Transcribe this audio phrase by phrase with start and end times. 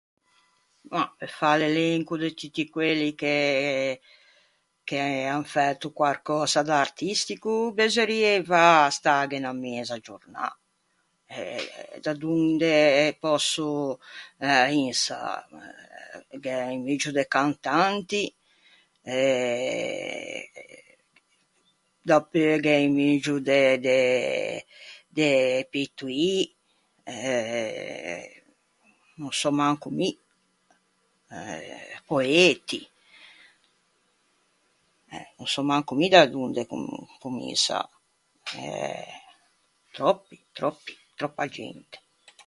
[0.93, 3.37] Mah, pe fâ l'elenco de tutti quelli che...
[4.89, 4.99] che
[5.35, 8.63] an fæto quarcösa d'artistico besorrieiva
[8.97, 10.45] stâghe unna meza giornâ.
[11.37, 11.63] Eh...
[12.05, 12.75] da donde
[13.21, 13.69] pòsso
[14.83, 15.21] insâ?
[16.33, 18.23] Eh, gh'é un muggio de cantanti,
[19.13, 19.19] e...
[22.09, 23.99] dapeu gh'é un muggio de de
[25.17, 25.29] de
[25.71, 26.33] pittoî...
[27.03, 28.43] e
[29.19, 30.09] no sò manco mi.
[31.29, 31.99] Eh...
[32.07, 32.81] poeti...
[35.17, 35.27] eh.
[35.37, 37.79] No sò manco mi da donde com- cominsâ,
[38.65, 39.07] eh.
[39.95, 41.97] Tròppi, tròppi, tròppa gente.